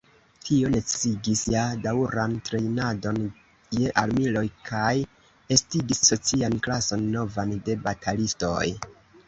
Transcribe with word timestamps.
Tio 0.45 0.69
necesigis 0.75 1.43
ja 1.55 1.65
daŭran 1.83 2.33
trejnadon 2.47 3.19
je 3.81 3.93
armiloj 4.05 4.45
kaj 4.71 4.95
estigis 5.59 6.03
socian 6.11 6.59
klason 6.69 7.09
novan 7.21 7.57
de 7.71 7.81
batalistoj. 7.89 8.63